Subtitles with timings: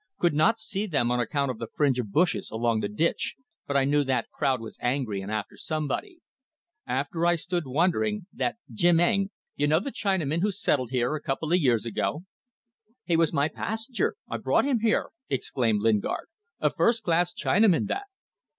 [0.17, 3.35] Could not see them on account of the fringe of bushes along the ditch,
[3.67, 6.21] but I knew that crowd was angry and after somebody.
[6.87, 11.21] As I stood wondering, that Jim Eng you know the Chinaman who settled here a
[11.21, 12.23] couple of years ago?"
[13.05, 16.25] "He was my passenger; I brought him here," exclaimed Lingard.
[16.59, 18.07] "A first class Chinaman that."